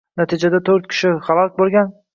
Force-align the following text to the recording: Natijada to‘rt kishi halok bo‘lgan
Natijada 0.21 0.61
to‘rt 0.71 0.89
kishi 0.95 1.13
halok 1.29 1.57
bo‘lgan 1.63 1.99